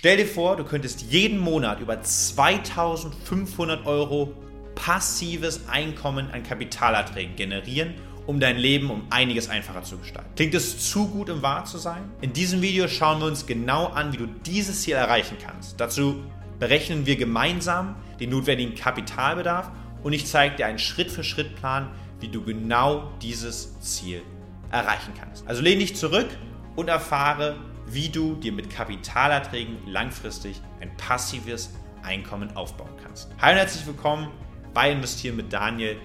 Stell 0.00 0.16
dir 0.16 0.26
vor, 0.26 0.56
du 0.56 0.64
könntest 0.64 1.02
jeden 1.12 1.38
Monat 1.38 1.80
über 1.80 2.00
2500 2.00 3.84
Euro 3.84 4.32
passives 4.74 5.68
Einkommen 5.68 6.30
an 6.30 6.42
Kapitalerträgen 6.42 7.36
generieren, 7.36 7.92
um 8.26 8.40
dein 8.40 8.56
Leben 8.56 8.88
um 8.88 9.02
einiges 9.10 9.50
einfacher 9.50 9.82
zu 9.82 9.98
gestalten. 9.98 10.30
Klingt 10.36 10.54
es 10.54 10.90
zu 10.90 11.06
gut, 11.06 11.28
um 11.28 11.42
wahr 11.42 11.66
zu 11.66 11.76
sein? 11.76 12.00
In 12.22 12.32
diesem 12.32 12.62
Video 12.62 12.88
schauen 12.88 13.20
wir 13.20 13.26
uns 13.26 13.44
genau 13.44 13.88
an, 13.88 14.14
wie 14.14 14.16
du 14.16 14.26
dieses 14.26 14.80
Ziel 14.80 14.94
erreichen 14.94 15.36
kannst. 15.38 15.78
Dazu 15.78 16.24
berechnen 16.58 17.04
wir 17.04 17.16
gemeinsam 17.16 17.94
den 18.20 18.30
notwendigen 18.30 18.74
Kapitalbedarf 18.74 19.70
und 20.02 20.14
ich 20.14 20.24
zeige 20.24 20.56
dir 20.56 20.64
einen 20.64 20.78
Schritt-für-Schritt-Plan, 20.78 21.90
wie 22.20 22.28
du 22.28 22.42
genau 22.42 23.10
dieses 23.20 23.78
Ziel 23.80 24.22
erreichen 24.70 25.12
kannst. 25.20 25.46
Also 25.46 25.60
lehn 25.60 25.78
dich 25.78 25.94
zurück 25.94 26.28
und 26.74 26.88
erfahre, 26.88 27.56
wie 27.92 28.08
du 28.08 28.36
dir 28.36 28.52
mit 28.52 28.70
Kapitalerträgen 28.70 29.76
langfristig 29.86 30.60
ein 30.80 30.96
passives 30.96 31.70
Einkommen 32.02 32.56
aufbauen 32.56 32.92
kannst. 33.02 33.28
Hi 33.40 33.52
und 33.52 33.58
herzlich 33.58 33.84
willkommen 33.84 34.28
bei 34.72 34.92
Investieren 34.92 35.34
mit 35.34 35.52
Daniel. 35.52 35.96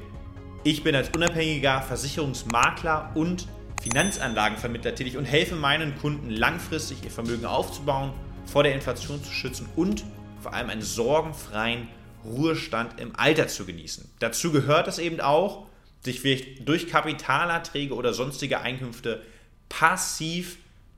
Ich 0.63 0.83
bin 0.83 0.95
als 0.95 1.09
unabhängiger 1.09 1.83
Versicherungsmakler 1.83 3.11
und 3.13 3.47
Finanzanlagenvermittler 3.83 4.95
tätig 4.95 5.15
und 5.15 5.25
helfe 5.25 5.55
meinen 5.55 5.95
Kunden 5.99 6.31
langfristig 6.31 7.03
ihr 7.03 7.11
Vermögen 7.11 7.45
aufzubauen, 7.45 8.13
vor 8.47 8.63
der 8.63 8.73
Inflation 8.73 9.23
zu 9.23 9.31
schützen 9.31 9.69
und 9.75 10.03
vor 10.41 10.53
allem 10.53 10.71
einen 10.71 10.81
sorgenfreien 10.81 11.87
Ruhestand 12.23 12.99
im 12.99 13.15
Alter 13.15 13.47
zu 13.47 13.63
genießen. 13.63 14.09
Dazu 14.17 14.51
gehört 14.51 14.87
es 14.87 14.97
eben 14.97 15.21
auch, 15.21 15.67
sich 16.03 16.63
durch 16.65 16.87
Kapitalerträge 16.87 17.93
oder 17.93 18.11
sonstige 18.13 18.61
Einkünfte 18.61 19.21
passiv 19.69 20.57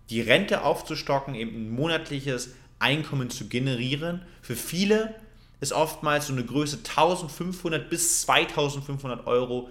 die 0.09 0.21
Rente 0.21 0.63
aufzustocken, 0.63 1.35
eben 1.35 1.55
ein 1.55 1.69
monatliches 1.69 2.53
Einkommen 2.79 3.29
zu 3.29 3.47
generieren. 3.47 4.21
Für 4.41 4.55
viele 4.55 5.15
ist 5.59 5.73
oftmals 5.73 6.27
so 6.27 6.33
eine 6.33 6.45
Größe 6.45 6.77
1500 6.77 7.89
bis 7.89 8.21
2500 8.21 9.25
Euro 9.27 9.69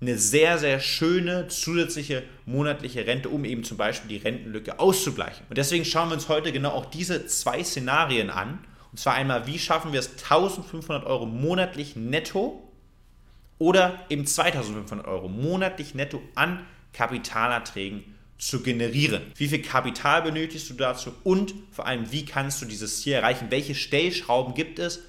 eine 0.00 0.16
sehr, 0.16 0.58
sehr 0.58 0.80
schöne 0.80 1.48
zusätzliche 1.48 2.22
monatliche 2.46 3.06
Rente, 3.06 3.28
um 3.28 3.44
eben 3.44 3.64
zum 3.64 3.76
Beispiel 3.76 4.08
die 4.08 4.24
Rentenlücke 4.24 4.78
auszugleichen. 4.78 5.44
Und 5.48 5.58
deswegen 5.58 5.84
schauen 5.84 6.08
wir 6.08 6.14
uns 6.14 6.28
heute 6.28 6.52
genau 6.52 6.70
auch 6.70 6.86
diese 6.86 7.26
zwei 7.26 7.62
Szenarien 7.62 8.30
an. 8.30 8.64
Und 8.90 8.98
zwar 8.98 9.14
einmal, 9.14 9.46
wie 9.46 9.58
schaffen 9.58 9.92
wir 9.92 10.00
es 10.00 10.10
1500 10.22 11.04
Euro 11.04 11.26
monatlich 11.26 11.96
netto 11.96 12.66
oder 13.58 14.00
eben 14.08 14.26
2500 14.26 15.06
Euro 15.06 15.28
monatlich 15.28 15.94
netto 15.94 16.22
an 16.34 16.64
Kapitalerträgen 16.94 18.16
zu 18.40 18.62
generieren. 18.62 19.22
Wie 19.36 19.48
viel 19.48 19.60
Kapital 19.60 20.22
benötigst 20.22 20.70
du 20.70 20.74
dazu 20.74 21.12
und 21.24 21.54
vor 21.70 21.86
allem, 21.86 22.10
wie 22.10 22.24
kannst 22.24 22.62
du 22.62 22.66
dieses 22.66 23.02
Ziel 23.02 23.12
erreichen? 23.12 23.48
Welche 23.50 23.74
Stellschrauben 23.74 24.54
gibt 24.54 24.78
es, 24.78 25.02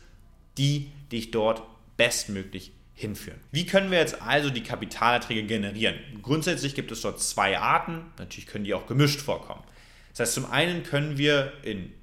die 0.58 0.92
dich 1.12 1.32
dort 1.32 1.64
bestmöglich 1.96 2.74
hinführen? 2.94 3.40
Wie 3.52 3.66
können 3.66 3.90
wir 3.90 4.00
jetzt 4.00 4.22
also 4.22 4.50
die 4.50 4.64
Kapitalerträge 4.64 5.44
generieren? 5.44 5.96
Grundsätzlich 6.22 6.76
gibt 6.76 6.92
es 6.92 7.02
dort 7.02 7.22
zwei 7.22 7.58
Arten, 7.58 8.06
natürlich 8.18 8.48
können 8.48 8.66
die 8.66 8.74
auch 8.74 8.86
gemischt 8.86 9.22
vorkommen. 9.22 9.64
Das 10.10 10.20
heißt, 10.20 10.34
zum 10.34 10.52
einen 10.52 10.84
können 10.84 11.18
wir 11.18 11.54
in 11.64 11.94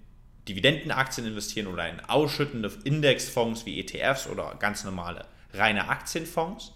Dividendenaktien 0.49 1.27
investieren 1.27 1.67
oder 1.67 1.87
in 1.91 2.01
ausschüttende 2.01 2.73
Indexfonds 2.85 3.67
wie 3.67 3.79
ETFs 3.79 4.27
oder 4.29 4.57
ganz 4.59 4.83
normale 4.83 5.27
reine 5.53 5.89
Aktienfonds. 5.91 6.73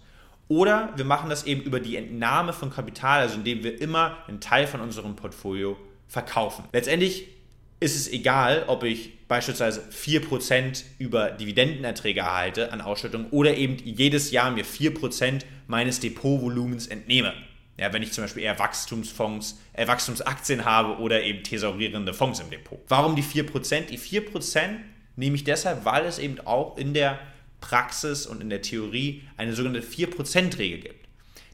Oder 0.47 0.93
wir 0.95 1.05
machen 1.05 1.29
das 1.29 1.45
eben 1.45 1.61
über 1.61 1.79
die 1.79 1.95
Entnahme 1.95 2.53
von 2.53 2.69
Kapital, 2.69 3.21
also 3.21 3.35
indem 3.35 3.63
wir 3.63 3.79
immer 3.81 4.17
einen 4.27 4.39
Teil 4.39 4.67
von 4.67 4.81
unserem 4.81 5.15
Portfolio 5.15 5.77
verkaufen. 6.07 6.65
Letztendlich 6.73 7.27
ist 7.79 7.95
es 7.95 8.11
egal, 8.11 8.65
ob 8.67 8.83
ich 8.83 9.27
beispielsweise 9.27 9.81
4% 9.91 10.83
über 10.99 11.31
Dividendenerträge 11.31 12.21
erhalte 12.21 12.71
an 12.71 12.81
Ausschüttung 12.81 13.27
oder 13.31 13.55
eben 13.55 13.77
jedes 13.77 14.31
Jahr 14.31 14.51
mir 14.51 14.63
4% 14.63 15.41
meines 15.67 15.99
Depotvolumens 15.99 16.87
entnehme. 16.87 17.33
Ja, 17.77 17.91
wenn 17.91 18.03
ich 18.03 18.11
zum 18.11 18.23
Beispiel 18.23 18.43
eher 18.43 18.59
Wachstumsfonds, 18.59 19.59
äh, 19.73 19.87
Wachstumsaktien 19.87 20.63
habe 20.63 21.01
oder 21.01 21.23
eben 21.23 21.43
thesaurierende 21.43 22.13
Fonds 22.13 22.39
im 22.39 22.51
Depot. 22.51 22.79
Warum 22.87 23.15
die 23.15 23.23
4%? 23.23 23.89
Die 23.89 23.97
4% 23.97 24.79
nehme 25.15 25.35
ich 25.35 25.43
deshalb, 25.43 25.83
weil 25.83 26.05
es 26.05 26.19
eben 26.19 26.39
auch 26.45 26.77
in 26.77 26.93
der 26.93 27.19
Praxis 27.63 28.25
und 28.25 28.41
in 28.41 28.49
der 28.49 28.61
Theorie 28.61 29.23
eine 29.37 29.53
sogenannte 29.53 29.87
4%-Regel 29.87 30.81
gibt. 30.81 31.07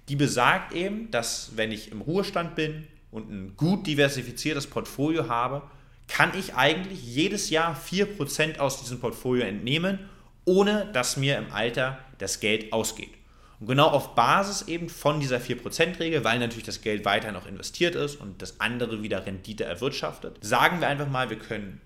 Die 0.09 0.15
besagt 0.15 0.73
eben, 0.73 1.11
dass 1.11 1.51
wenn 1.55 1.71
ich 1.71 1.91
im 1.91 2.01
Ruhestand 2.01 2.55
bin 2.55 2.87
und 3.11 3.29
ein 3.29 3.55
gut 3.55 3.85
diversifiziertes 3.85 4.65
Portfolio 4.65 5.29
habe, 5.29 5.61
kann 6.07 6.31
ich 6.37 6.55
eigentlich 6.55 7.03
jedes 7.03 7.51
Jahr 7.51 7.79
4% 7.79 8.57
aus 8.57 8.81
diesem 8.81 8.99
Portfolio 8.99 9.43
entnehmen, 9.45 9.99
ohne 10.45 10.89
dass 10.93 11.15
mir 11.15 11.37
im 11.37 11.51
Alter 11.51 11.99
das 12.17 12.39
Geld 12.39 12.73
ausgeht. 12.73 13.11
Und 13.59 13.67
genau 13.67 13.89
auf 13.89 14.15
Basis 14.15 14.67
eben 14.67 14.89
von 14.89 15.19
dieser 15.19 15.37
4%-Regel, 15.37 16.23
weil 16.23 16.39
natürlich 16.39 16.65
das 16.65 16.81
Geld 16.81 17.05
weiter 17.05 17.31
noch 17.31 17.45
investiert 17.45 17.93
ist 17.93 18.15
und 18.15 18.41
das 18.41 18.59
andere 18.59 19.03
wieder 19.03 19.27
Rendite 19.27 19.65
erwirtschaftet, 19.65 20.37
sagen 20.41 20.79
wir 20.81 20.87
einfach 20.87 21.09
mal, 21.09 21.29
wir 21.29 21.37
können 21.37 21.81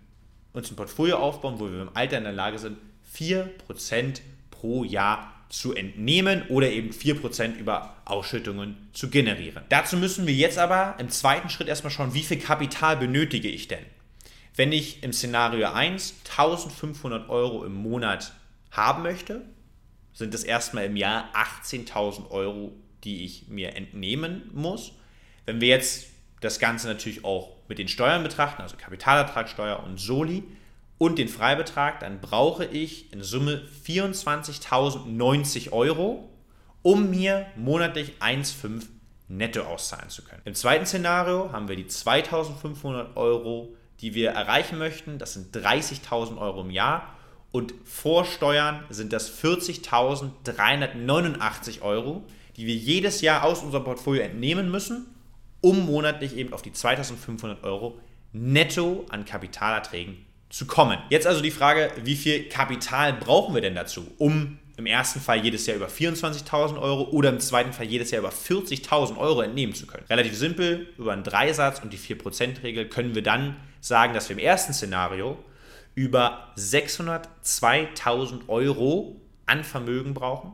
uns 0.54 0.72
ein 0.72 0.78
Portfolio 0.78 1.18
aufbauen, 1.18 1.60
wo 1.60 1.70
wir 1.70 1.82
im 1.82 1.90
Alter 1.94 2.20
in 2.20 2.24
der 2.24 2.32
Lage 2.32 2.60
sind, 2.60 2.78
4% 3.16 4.22
pro 4.52 4.84
Jahr 4.84 5.34
zu 5.50 5.74
entnehmen 5.74 6.44
oder 6.50 6.72
eben 6.72 6.90
4% 6.90 7.58
über 7.58 7.96
Ausschüttungen 8.06 8.90
zu 8.92 9.10
generieren. 9.10 9.64
Dazu 9.70 9.98
müssen 9.98 10.26
wir 10.26 10.34
jetzt 10.34 10.58
aber 10.58 10.96
im 10.98 11.10
zweiten 11.10 11.50
Schritt 11.50 11.68
erstmal 11.68 11.92
schauen, 11.92 12.16
wie 12.16 12.24
viel 12.24 12.40
Kapital 12.40 12.98
benötige 12.98 13.50
ich 13.50 13.68
denn? 13.68 13.86
Wenn 14.56 14.72
ich 14.72 15.04
im 15.04 15.14
Szenario 15.14 15.72
1 15.72 16.16
1500 16.30 17.30
Euro 17.30 17.66
im 17.66 17.74
Monat 17.74 18.34
haben 18.72 19.04
möchte, 19.04 19.42
sind 20.14 20.34
es 20.34 20.44
erstmal 20.44 20.86
im 20.86 20.96
Jahr 20.96 21.30
18.000 21.36 22.32
Euro, 22.32 22.74
die 23.04 23.26
ich 23.26 23.48
mir 23.48 23.76
entnehmen 23.76 24.50
muss. 24.54 24.94
Wenn 25.46 25.62
wir 25.62 25.68
jetzt 25.68 26.08
das 26.42 26.60
Ganze 26.60 26.88
natürlich 26.88 27.24
auch 27.24 27.52
mit 27.68 27.80
den 27.80 27.88
Steuern 27.88 28.24
betrachten, 28.24 28.62
also 28.62 28.76
Kapitalertragssteuer 28.78 29.84
und 29.84 30.00
Soli, 30.00 30.44
und 31.04 31.20
den 31.20 31.28
Freibetrag, 31.28 32.00
dann 32.00 32.22
brauche 32.22 32.64
ich 32.64 33.12
in 33.12 33.24
Summe 33.24 33.64
24.090 33.86 35.74
Euro, 35.74 36.30
um 36.82 37.10
mir 37.10 37.46
monatlich 37.58 38.14
1,5 38.22 38.86
netto 39.28 39.64
auszahlen 39.64 40.10
zu 40.10 40.24
können. 40.24 40.44
Im 40.46 40.56
zweiten 40.56 40.86
Szenario 40.86 41.52
haben 41.52 41.68
wir 41.68 41.76
die 41.76 41.88
2.500 41.88 43.18
Euro, 43.18 43.76
die 44.00 44.14
wir 44.14 44.30
erreichen 44.30 44.78
möchten. 44.78 45.18
Das 45.18 45.34
sind 45.34 45.54
30.000 45.54 46.38
Euro 46.38 46.62
im 46.62 46.72
Jahr. 46.72 47.14
Und 47.52 47.74
vor 47.84 48.24
Steuern 48.24 48.86
sind 48.90 49.12
das 49.12 49.30
40.389 49.44 51.82
Euro, 51.82 52.24
die 52.56 52.66
wir 52.66 52.76
jedes 52.76 53.20
Jahr 53.20 53.44
aus 53.44 53.62
unserem 53.62 53.84
Portfolio 53.84 54.22
entnehmen 54.22 54.72
müssen, 54.72 55.08
um 55.60 55.86
monatlich 55.86 56.38
eben 56.38 56.54
auf 56.54 56.62
die 56.62 56.72
2.500 56.72 57.62
Euro 57.64 58.00
netto 58.32 59.06
an 59.10 59.26
Kapitalerträgen 59.26 60.32
zu 60.54 60.68
kommen. 60.68 61.00
Jetzt 61.10 61.26
also 61.26 61.42
die 61.42 61.50
Frage, 61.50 61.92
wie 62.04 62.16
viel 62.16 62.48
Kapital 62.48 63.14
brauchen 63.14 63.56
wir 63.56 63.62
denn 63.62 63.74
dazu, 63.74 64.06
um 64.20 64.60
im 64.78 64.86
ersten 64.86 65.20
Fall 65.20 65.40
jedes 65.44 65.66
Jahr 65.66 65.78
über 65.78 65.88
24.000 65.88 66.80
Euro 66.80 67.10
oder 67.10 67.30
im 67.30 67.40
zweiten 67.40 67.74
Fall 67.74 67.88
jedes 67.88 68.12
Jahr 68.12 68.20
über 68.20 68.30
40.000 68.30 69.18
Euro 69.18 69.42
entnehmen 69.42 69.74
zu 69.74 69.88
können. 69.88 70.06
Relativ 70.12 70.38
simpel, 70.38 70.90
über 71.00 71.12
einen 71.12 71.24
Dreisatz 71.24 71.80
und 71.80 71.92
die 71.92 71.98
4%-Regel 71.98 72.88
können 72.88 73.16
wir 73.16 73.24
dann 73.24 73.56
sagen, 73.82 74.14
dass 74.14 74.30
wir 74.30 74.36
im 74.36 74.44
ersten 74.44 74.74
Szenario 74.74 75.44
über 75.96 76.54
602.000 76.56 78.48
Euro 78.48 79.20
an 79.48 79.64
Vermögen 79.64 80.14
brauchen. 80.14 80.54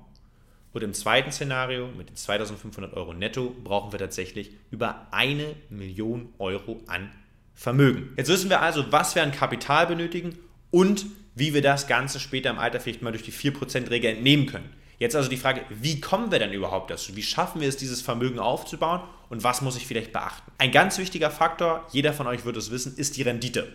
Und 0.72 0.82
im 0.82 0.94
zweiten 0.94 1.34
Szenario 1.34 1.88
mit 1.88 2.08
den 2.08 2.16
2.500 2.16 2.94
Euro 2.94 3.14
netto 3.14 3.54
brauchen 3.66 3.92
wir 3.92 4.00
tatsächlich 4.00 4.52
über 4.72 5.08
eine 5.12 5.58
Million 5.70 6.30
Euro 6.38 6.80
an 6.88 7.12
Vermögen. 7.60 8.14
Jetzt 8.16 8.30
wissen 8.30 8.50
wir 8.50 8.62
also, 8.62 8.90
was 8.90 9.16
wir 9.16 9.22
an 9.22 9.34
Kapital 9.34 9.86
benötigen 9.86 10.40
und 10.72 11.08
wie 11.36 11.54
wir 11.54 11.62
das 11.62 11.88
Ganze 11.88 12.22
später 12.22 12.50
im 12.50 12.58
Alter 12.58 12.80
vielleicht 12.80 13.02
mal 13.02 13.12
durch 13.12 13.24
die 13.24 13.34
4%-Regel 13.34 14.12
entnehmen 14.12 14.46
können. 14.46 14.70
Jetzt 14.98 15.14
also 15.14 15.30
die 15.30 15.36
Frage, 15.36 15.64
wie 15.70 16.00
kommen 16.00 16.32
wir 16.32 16.40
denn 16.40 16.54
überhaupt 16.54 16.90
dazu? 16.90 17.18
Wie 17.18 17.22
schaffen 17.22 17.60
wir 17.60 17.68
es, 17.68 17.76
dieses 17.76 18.02
Vermögen 18.02 18.40
aufzubauen 18.40 19.02
und 19.30 19.44
was 19.44 19.62
muss 19.62 19.76
ich 19.76 19.86
vielleicht 19.86 20.14
beachten? 20.14 20.50
Ein 20.58 20.72
ganz 20.72 20.98
wichtiger 21.00 21.32
Faktor, 21.32 21.86
jeder 21.92 22.14
von 22.14 22.28
euch 22.28 22.46
wird 22.46 22.56
es 22.56 22.72
wissen, 22.72 22.96
ist 22.96 23.18
die 23.18 23.24
Rendite. 23.24 23.68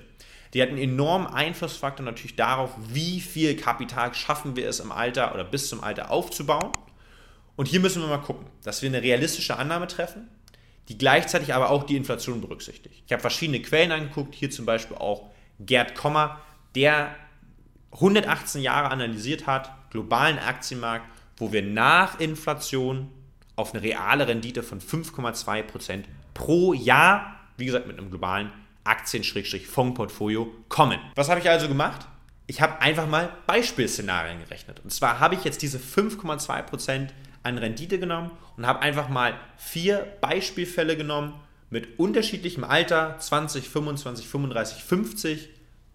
Die 0.54 0.62
hat 0.62 0.70
einen 0.70 0.78
enormen 0.78 1.26
Einflussfaktor 1.26 2.06
natürlich 2.06 2.36
darauf, 2.36 2.70
wie 2.88 3.20
viel 3.20 3.54
Kapital 3.54 4.14
schaffen 4.14 4.56
wir 4.56 4.66
es 4.66 4.80
im 4.80 4.92
Alter 4.92 5.34
oder 5.34 5.44
bis 5.44 5.68
zum 5.68 5.84
Alter 5.84 6.10
aufzubauen. 6.10 6.72
Und 7.54 7.68
hier 7.68 7.80
müssen 7.80 8.00
wir 8.00 8.08
mal 8.08 8.16
gucken, 8.16 8.46
dass 8.62 8.80
wir 8.80 8.88
eine 8.88 9.02
realistische 9.02 9.58
Annahme 9.58 9.88
treffen, 9.88 10.30
die 10.88 10.98
gleichzeitig 10.98 11.54
aber 11.54 11.70
auch 11.70 11.84
die 11.84 11.96
Inflation 11.96 12.40
berücksichtigt. 12.40 13.02
Ich 13.06 13.12
habe 13.12 13.20
verschiedene 13.20 13.60
Quellen 13.62 13.92
angeguckt, 13.92 14.34
hier 14.34 14.50
zum 14.50 14.66
Beispiel 14.66 14.96
auch 14.96 15.30
Gerd 15.60 15.94
Kommer, 15.94 16.40
der 16.74 17.14
118 17.92 18.60
Jahre 18.60 18.90
analysiert 18.90 19.46
hat, 19.46 19.70
globalen 19.90 20.38
Aktienmarkt, 20.38 21.06
wo 21.36 21.52
wir 21.52 21.62
nach 21.62 22.20
Inflation 22.20 23.10
auf 23.56 23.72
eine 23.72 23.82
reale 23.82 24.26
Rendite 24.26 24.62
von 24.62 24.80
5,2% 24.80 26.04
pro 26.34 26.72
Jahr, 26.72 27.36
wie 27.56 27.66
gesagt 27.66 27.86
mit 27.86 27.98
einem 27.98 28.10
globalen 28.10 28.52
Aktien-Fondsportfolio 28.82 30.52
kommen. 30.68 30.98
Was 31.14 31.28
habe 31.28 31.40
ich 31.40 31.48
also 31.48 31.68
gemacht? 31.68 32.06
Ich 32.46 32.60
habe 32.60 32.80
einfach 32.82 33.06
mal 33.06 33.32
Beispielszenarien 33.46 34.40
gerechnet. 34.40 34.80
Und 34.80 34.92
zwar 34.92 35.20
habe 35.20 35.34
ich 35.34 35.44
jetzt 35.44 35.62
diese 35.62 35.78
5,2% 35.78 37.08
an 37.44 37.58
Rendite 37.58 37.98
genommen 38.00 38.32
und 38.56 38.66
habe 38.66 38.80
einfach 38.80 39.08
mal 39.08 39.34
vier 39.56 39.98
Beispielfälle 40.20 40.96
genommen 40.96 41.34
mit 41.70 41.98
unterschiedlichem 41.98 42.64
Alter, 42.64 43.16
20, 43.18 43.68
25, 43.68 44.26
35, 44.26 44.82
50, 44.82 45.48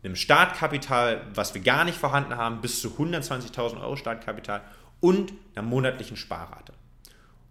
einem 0.03 0.15
Startkapital, 0.15 1.27
was 1.33 1.53
wir 1.53 1.61
gar 1.61 1.83
nicht 1.83 1.97
vorhanden 1.97 2.37
haben, 2.37 2.61
bis 2.61 2.81
zu 2.81 2.89
120.000 2.89 3.81
Euro 3.81 3.95
Startkapital 3.95 4.61
und 5.01 5.33
einer 5.55 5.65
monatlichen 5.65 6.17
Sparrate. 6.17 6.73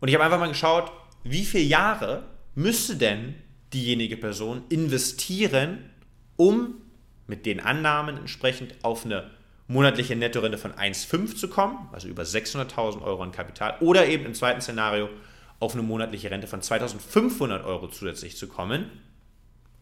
Und 0.00 0.08
ich 0.08 0.14
habe 0.14 0.24
einfach 0.24 0.38
mal 0.38 0.48
geschaut, 0.48 0.90
wie 1.24 1.44
viele 1.44 1.64
Jahre 1.64 2.24
müsste 2.54 2.96
denn 2.96 3.34
diejenige 3.72 4.16
Person 4.16 4.62
investieren, 4.68 5.90
um 6.36 6.74
mit 7.26 7.44
den 7.44 7.60
Annahmen 7.60 8.16
entsprechend 8.16 8.74
auf 8.82 9.04
eine 9.04 9.30
monatliche 9.68 10.16
Nettorente 10.16 10.58
von 10.58 10.72
1,5 10.72 11.36
zu 11.36 11.48
kommen, 11.48 11.88
also 11.92 12.08
über 12.08 12.22
600.000 12.22 13.02
Euro 13.02 13.22
an 13.22 13.32
Kapital, 13.32 13.76
oder 13.80 14.06
eben 14.06 14.24
im 14.26 14.34
zweiten 14.34 14.60
Szenario 14.60 15.08
auf 15.60 15.74
eine 15.74 15.82
monatliche 15.82 16.30
Rente 16.30 16.46
von 16.46 16.62
2.500 16.62 17.64
Euro 17.64 17.88
zusätzlich 17.88 18.36
zu 18.36 18.48
kommen, 18.48 18.90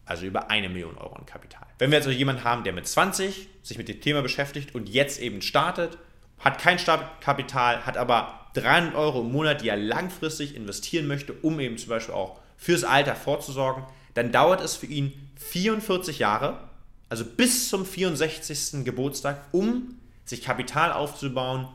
also 0.05 0.25
über 0.25 0.49
eine 0.49 0.69
Million 0.69 0.97
Euro 0.97 1.15
an 1.15 1.25
Kapital. 1.25 1.65
Wenn 1.79 1.91
wir 1.91 1.97
also 1.97 2.11
jemanden 2.11 2.43
haben, 2.43 2.63
der 2.63 2.73
mit 2.73 2.87
20 2.87 3.47
sich 3.63 3.77
mit 3.77 3.87
dem 3.87 4.01
Thema 4.01 4.21
beschäftigt 4.21 4.75
und 4.75 4.89
jetzt 4.89 5.21
eben 5.21 5.41
startet, 5.41 5.97
hat 6.39 6.59
kein 6.59 6.79
Startkapital, 6.79 7.85
hat 7.85 7.97
aber 7.97 8.47
300 8.53 8.95
Euro 8.95 9.21
im 9.21 9.31
Monat, 9.31 9.61
die 9.61 9.69
er 9.69 9.77
langfristig 9.77 10.55
investieren 10.55 11.07
möchte, 11.07 11.33
um 11.33 11.59
eben 11.59 11.77
zum 11.77 11.89
Beispiel 11.89 12.13
auch 12.13 12.39
fürs 12.57 12.83
Alter 12.83 13.15
vorzusorgen, 13.15 13.83
dann 14.15 14.31
dauert 14.31 14.61
es 14.61 14.75
für 14.75 14.87
ihn 14.87 15.29
44 15.35 16.19
Jahre, 16.19 16.66
also 17.09 17.25
bis 17.25 17.69
zum 17.69 17.85
64. 17.85 18.83
Geburtstag, 18.83 19.45
um 19.51 19.95
sich 20.25 20.41
Kapital 20.41 20.91
aufzubauen, 20.91 21.67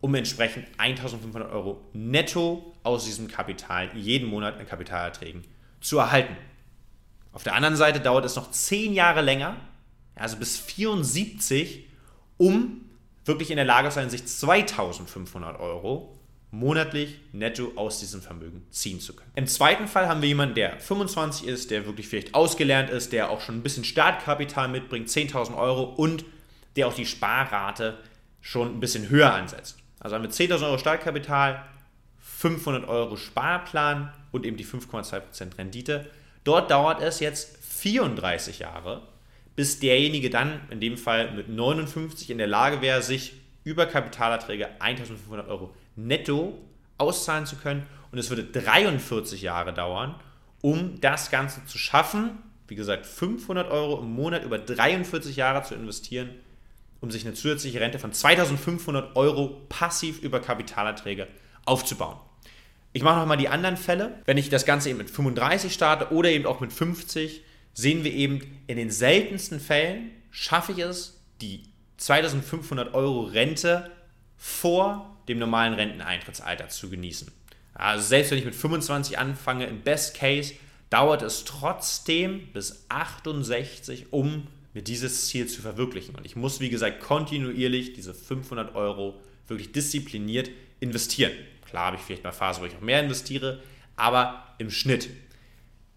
um 0.00 0.14
entsprechend 0.14 0.66
1500 0.78 1.50
Euro 1.50 1.80
netto 1.92 2.74
aus 2.82 3.04
diesem 3.04 3.28
Kapital 3.28 3.90
jeden 3.94 4.28
Monat 4.28 4.58
an 4.58 4.66
Kapitalerträgen 4.66 5.44
zu 5.80 5.98
erhalten. 5.98 6.36
Auf 7.32 7.42
der 7.42 7.54
anderen 7.54 7.76
Seite 7.76 8.00
dauert 8.00 8.24
es 8.24 8.36
noch 8.36 8.50
10 8.50 8.92
Jahre 8.92 9.20
länger, 9.20 9.56
also 10.14 10.36
bis 10.36 10.58
74, 10.58 11.88
um 12.36 12.82
wirklich 13.24 13.50
in 13.50 13.56
der 13.56 13.64
Lage 13.64 13.88
zu 13.88 13.96
sein, 13.96 14.10
sich 14.10 14.26
2500 14.26 15.58
Euro 15.58 16.18
monatlich 16.54 17.18
netto 17.32 17.72
aus 17.76 18.00
diesem 18.00 18.22
Vermögen 18.22 18.66
ziehen 18.70 19.00
zu 19.00 19.14
können. 19.14 19.30
Im 19.34 19.46
zweiten 19.46 19.88
Fall 19.88 20.08
haben 20.08 20.22
wir 20.22 20.28
jemanden, 20.28 20.54
der 20.54 20.78
25 20.78 21.46
ist, 21.46 21.70
der 21.70 21.86
wirklich 21.86 22.08
vielleicht 22.08 22.34
ausgelernt 22.34 22.90
ist, 22.90 23.12
der 23.12 23.30
auch 23.30 23.40
schon 23.40 23.56
ein 23.56 23.62
bisschen 23.62 23.84
Startkapital 23.84 24.68
mitbringt, 24.68 25.08
10.000 25.08 25.56
Euro 25.56 25.82
und 25.82 26.24
der 26.76 26.86
auch 26.86 26.94
die 26.94 27.06
Sparrate 27.06 27.98
schon 28.40 28.76
ein 28.76 28.80
bisschen 28.80 29.08
höher 29.08 29.32
ansetzt. 29.32 29.78
Also 30.00 30.16
haben 30.16 30.22
wir 30.22 30.30
10.000 30.30 30.64
Euro 30.66 30.78
Startkapital, 30.78 31.64
500 32.18 32.88
Euro 32.88 33.16
Sparplan 33.16 34.12
und 34.32 34.44
eben 34.44 34.56
die 34.56 34.66
5,2% 34.66 35.58
Rendite. 35.58 36.10
Dort 36.44 36.70
dauert 36.70 37.02
es 37.02 37.20
jetzt 37.20 37.56
34 37.64 38.60
Jahre, 38.60 39.02
bis 39.56 39.80
derjenige 39.80 40.30
dann 40.30 40.60
in 40.70 40.80
dem 40.80 40.96
Fall 40.96 41.32
mit 41.32 41.48
59 41.48 42.30
in 42.30 42.38
der 42.38 42.46
Lage 42.46 42.82
wäre, 42.82 43.02
sich 43.02 43.34
über 43.64 43.86
Kapitalerträge 43.86 44.68
1500 44.80 45.48
Euro 45.48 45.74
netto 45.96 46.58
auszahlen 46.98 47.46
zu 47.46 47.56
können. 47.56 47.86
Und 48.12 48.18
es 48.18 48.30
würde 48.30 48.44
43 48.44 49.42
Jahre 49.42 49.72
dauern, 49.72 50.14
um 50.60 51.00
das 51.00 51.30
Ganze 51.30 51.64
zu 51.66 51.78
schaffen. 51.78 52.38
Wie 52.68 52.74
gesagt, 52.74 53.06
500 53.06 53.70
Euro 53.70 54.00
im 54.00 54.12
Monat 54.12 54.44
über 54.44 54.58
43 54.58 55.36
Jahre 55.36 55.62
zu 55.62 55.74
investieren, 55.74 56.30
um 57.00 57.10
sich 57.10 57.26
eine 57.26 57.34
zusätzliche 57.34 57.80
Rente 57.80 57.98
von 57.98 58.12
2500 58.12 59.16
Euro 59.16 59.62
passiv 59.68 60.22
über 60.22 60.40
Kapitalerträge 60.40 61.28
aufzubauen. 61.66 62.18
Ich 62.92 63.02
mache 63.02 63.18
nochmal 63.18 63.36
die 63.36 63.48
anderen 63.48 63.76
Fälle. 63.76 64.22
Wenn 64.24 64.38
ich 64.38 64.48
das 64.48 64.64
Ganze 64.64 64.88
eben 64.88 64.98
mit 64.98 65.10
35 65.10 65.74
starte 65.74 66.12
oder 66.12 66.30
eben 66.30 66.46
auch 66.46 66.60
mit 66.60 66.72
50, 66.72 67.42
sehen 67.74 68.04
wir 68.04 68.12
eben, 68.12 68.40
in 68.68 68.76
den 68.76 68.90
seltensten 68.90 69.58
Fällen 69.58 70.12
schaffe 70.30 70.72
ich 70.72 70.78
es, 70.78 71.20
die 71.40 71.64
2500 71.96 72.94
Euro 72.94 73.22
Rente 73.22 73.90
vor 74.36 75.13
dem 75.28 75.38
normalen 75.38 75.74
Renteneintrittsalter 75.74 76.68
zu 76.68 76.90
genießen. 76.90 77.30
Also 77.74 78.06
selbst 78.06 78.30
wenn 78.30 78.38
ich 78.38 78.44
mit 78.44 78.54
25 78.54 79.18
anfange, 79.18 79.66
im 79.66 79.82
Best 79.82 80.16
Case 80.16 80.54
dauert 80.90 81.22
es 81.22 81.44
trotzdem 81.44 82.48
bis 82.52 82.86
68, 82.88 84.12
um 84.12 84.46
mir 84.74 84.82
dieses 84.82 85.26
Ziel 85.26 85.46
zu 85.46 85.62
verwirklichen. 85.62 86.14
Und 86.14 86.26
ich 86.26 86.36
muss, 86.36 86.60
wie 86.60 86.68
gesagt, 86.68 87.00
kontinuierlich 87.00 87.92
diese 87.94 88.14
500 88.14 88.74
Euro 88.74 89.20
wirklich 89.46 89.72
diszipliniert 89.72 90.50
investieren. 90.80 91.32
Klar 91.68 91.86
habe 91.86 91.96
ich 91.96 92.02
vielleicht 92.02 92.24
mal 92.24 92.32
Phasen, 92.32 92.62
wo 92.62 92.66
ich 92.66 92.76
auch 92.76 92.80
mehr 92.80 93.02
investiere, 93.02 93.60
aber 93.96 94.54
im 94.58 94.70
Schnitt. 94.70 95.08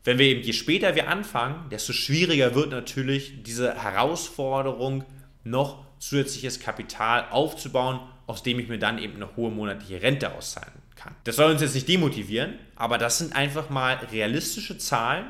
Wenn 0.04 0.20
wir 0.20 0.28
eben, 0.28 0.42
je 0.42 0.54
später 0.54 0.96
wir 0.96 1.10
anfangen, 1.10 1.70
desto 1.70 1.94
schwieriger 1.94 2.56
wird 2.56 2.70
natürlich 2.70 3.44
diese 3.44 3.76
Herausforderung, 3.76 5.04
noch 5.44 5.86
zusätzliches 6.00 6.60
Kapital 6.60 7.28
aufzubauen 7.30 8.00
aus 8.28 8.44
dem 8.44 8.60
ich 8.60 8.68
mir 8.68 8.78
dann 8.78 9.00
eben 9.00 9.16
eine 9.16 9.36
hohe 9.36 9.50
monatliche 9.50 10.02
Rente 10.02 10.34
auszahlen 10.34 10.74
kann. 10.96 11.16
Das 11.24 11.38
soll 11.38 11.52
uns 11.52 11.62
jetzt 11.62 11.74
nicht 11.74 11.88
demotivieren, 11.88 12.60
aber 12.76 12.98
das 12.98 13.18
sind 13.18 13.36
einfach 13.36 13.70
mal 13.70 13.96
realistische 14.12 14.78
Zahlen, 14.78 15.26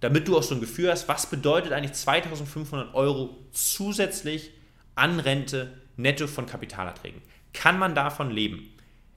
damit 0.00 0.26
du 0.26 0.36
auch 0.36 0.42
so 0.42 0.54
ein 0.54 0.60
Gefühl 0.60 0.90
hast, 0.90 1.06
was 1.08 1.28
bedeutet 1.28 1.72
eigentlich 1.72 1.92
2500 1.92 2.94
Euro 2.94 3.36
zusätzlich 3.52 4.50
an 4.94 5.20
Rente 5.20 5.74
netto 5.96 6.26
von 6.26 6.46
Kapitalerträgen. 6.46 7.20
Kann 7.52 7.78
man 7.78 7.94
davon 7.94 8.30
leben? 8.30 8.72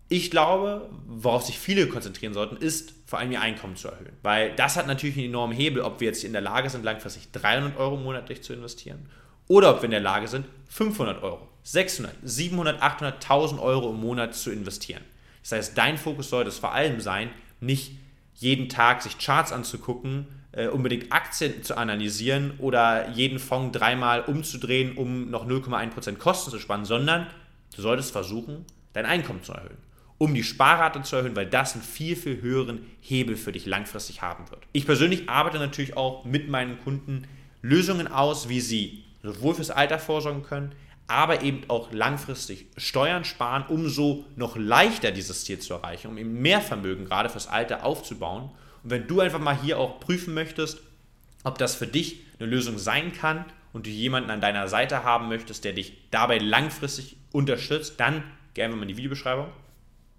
Ich 0.09 0.29
glaube, 0.29 0.89
worauf 1.07 1.43
sich 1.43 1.57
viele 1.57 1.87
konzentrieren 1.87 2.33
sollten, 2.33 2.57
ist 2.57 2.93
vor 3.05 3.19
allem 3.19 3.31
ihr 3.31 3.41
Einkommen 3.41 3.77
zu 3.77 3.87
erhöhen. 3.87 4.17
Weil 4.21 4.53
das 4.55 4.75
hat 4.75 4.85
natürlich 4.85 5.15
einen 5.15 5.27
enormen 5.27 5.55
Hebel, 5.55 5.81
ob 5.81 6.01
wir 6.01 6.07
jetzt 6.07 6.25
in 6.25 6.33
der 6.33 6.41
Lage 6.41 6.69
sind, 6.69 6.83
langfristig 6.83 7.31
300 7.31 7.77
Euro 7.77 7.95
monatlich 7.95 8.43
zu 8.43 8.53
investieren 8.53 9.07
oder 9.47 9.71
ob 9.71 9.77
wir 9.77 9.85
in 9.85 9.91
der 9.91 10.01
Lage 10.01 10.27
sind, 10.27 10.45
500 10.69 11.23
Euro 11.23 11.47
600, 11.63 12.13
700, 12.23 12.81
800, 12.81 13.15
1000 13.15 13.61
Euro 13.61 13.89
im 13.91 14.01
Monat 14.01 14.35
zu 14.35 14.51
investieren. 14.51 15.03
Das 15.41 15.53
heißt, 15.53 15.77
dein 15.77 15.97
Fokus 15.97 16.29
sollte 16.29 16.49
es 16.49 16.59
vor 16.59 16.73
allem 16.73 16.99
sein, 16.99 17.29
nicht 17.59 17.93
jeden 18.35 18.69
Tag 18.69 19.01
sich 19.01 19.17
Charts 19.17 19.51
anzugucken, 19.51 20.27
äh, 20.51 20.67
unbedingt 20.67 21.11
Aktien 21.11 21.63
zu 21.63 21.77
analysieren 21.77 22.53
oder 22.59 23.09
jeden 23.09 23.39
Fonds 23.39 23.77
dreimal 23.77 24.21
umzudrehen, 24.21 24.97
um 24.97 25.29
noch 25.29 25.47
0,1% 25.47 26.17
Kosten 26.17 26.51
zu 26.51 26.59
sparen, 26.59 26.85
sondern 26.85 27.27
du 27.75 27.81
solltest 27.81 28.11
versuchen, 28.11 28.65
dein 28.93 29.05
Einkommen 29.05 29.43
zu 29.43 29.53
erhöhen, 29.53 29.77
um 30.17 30.33
die 30.33 30.43
Sparrate 30.43 31.01
zu 31.01 31.15
erhöhen, 31.15 31.35
weil 31.35 31.47
das 31.47 31.73
einen 31.73 31.83
viel, 31.83 32.15
viel 32.15 32.41
höheren 32.41 32.85
Hebel 33.01 33.35
für 33.35 33.51
dich 33.51 33.65
langfristig 33.65 34.21
haben 34.21 34.49
wird. 34.51 34.61
Ich 34.71 34.85
persönlich 34.85 35.29
arbeite 35.29 35.57
natürlich 35.57 35.97
auch 35.97 36.25
mit 36.25 36.49
meinen 36.49 36.79
Kunden 36.79 37.27
Lösungen 37.61 38.07
aus, 38.07 38.49
wie 38.49 38.61
sie 38.61 39.03
sowohl 39.23 39.55
fürs 39.55 39.71
Alter 39.71 39.99
vorsorgen 39.99 40.43
können, 40.43 40.73
aber 41.07 41.41
eben 41.41 41.69
auch 41.69 41.91
langfristig 41.91 42.67
Steuern 42.77 43.25
sparen, 43.25 43.65
um 43.67 43.89
so 43.89 44.25
noch 44.35 44.55
leichter 44.55 45.11
dieses 45.11 45.45
Ziel 45.45 45.59
zu 45.59 45.73
erreichen, 45.73 46.07
um 46.07 46.17
eben 46.17 46.41
mehr 46.41 46.61
Vermögen 46.61 47.05
gerade 47.05 47.29
fürs 47.29 47.47
Alter 47.47 47.85
aufzubauen. 47.85 48.51
Und 48.83 48.89
wenn 48.89 49.07
du 49.07 49.19
einfach 49.19 49.39
mal 49.39 49.59
hier 49.59 49.79
auch 49.79 49.99
prüfen 49.99 50.33
möchtest, 50.33 50.81
ob 51.43 51.57
das 51.57 51.75
für 51.75 51.87
dich 51.87 52.21
eine 52.39 52.49
Lösung 52.49 52.77
sein 52.77 53.11
kann 53.13 53.45
und 53.73 53.85
du 53.85 53.89
jemanden 53.89 54.29
an 54.29 54.41
deiner 54.41 54.67
Seite 54.67 55.03
haben 55.03 55.27
möchtest, 55.27 55.65
der 55.65 55.73
dich 55.73 56.09
dabei 56.11 56.37
langfristig 56.37 57.17
unterstützt, 57.31 57.99
dann 57.99 58.23
gerne 58.53 58.75
mal 58.75 58.83
in 58.83 58.89
die 58.89 58.97
Videobeschreibung 58.97 59.47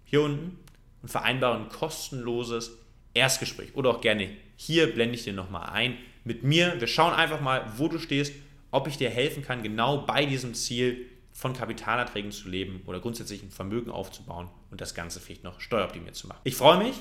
hier 0.04 0.22
unten 0.22 0.58
und 1.02 1.08
vereinbare 1.08 1.56
ein 1.56 1.68
kostenloses 1.68 2.78
Erstgespräch 3.14 3.74
oder 3.74 3.90
auch 3.90 4.00
gerne 4.00 4.28
hier 4.56 4.92
blende 4.92 5.14
ich 5.14 5.24
dir 5.24 5.32
nochmal 5.32 5.70
ein 5.70 5.96
mit 6.24 6.42
mir. 6.42 6.80
Wir 6.80 6.86
schauen 6.86 7.12
einfach 7.12 7.40
mal, 7.40 7.72
wo 7.76 7.88
du 7.88 7.98
stehst 7.98 8.34
ob 8.74 8.88
ich 8.88 8.96
dir 8.96 9.08
helfen 9.08 9.44
kann, 9.44 9.62
genau 9.62 9.98
bei 9.98 10.26
diesem 10.26 10.52
Ziel 10.54 11.06
von 11.32 11.52
Kapitalerträgen 11.52 12.32
zu 12.32 12.48
leben 12.48 12.82
oder 12.86 13.00
grundsätzlich 13.00 13.42
ein 13.42 13.50
Vermögen 13.50 13.90
aufzubauen 13.90 14.48
und 14.70 14.80
das 14.80 14.94
Ganze 14.94 15.20
vielleicht 15.20 15.44
noch 15.44 15.60
steueroptimiert 15.60 16.16
zu 16.16 16.26
machen. 16.26 16.40
Ich 16.42 16.56
freue 16.56 16.78
mich 16.78 16.96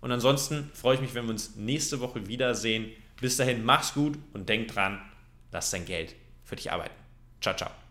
und 0.00 0.10
ansonsten 0.10 0.70
freue 0.74 0.96
ich 0.96 1.00
mich, 1.00 1.14
wenn 1.14 1.24
wir 1.24 1.30
uns 1.30 1.54
nächste 1.54 2.00
Woche 2.00 2.26
wiedersehen. 2.26 2.90
Bis 3.20 3.36
dahin, 3.36 3.64
mach's 3.64 3.94
gut 3.94 4.18
und 4.32 4.48
denk 4.48 4.68
dran, 4.68 5.00
lass 5.52 5.70
dein 5.70 5.84
Geld 5.84 6.16
für 6.42 6.56
dich 6.56 6.72
arbeiten. 6.72 6.94
Ciao, 7.40 7.54
ciao. 7.54 7.83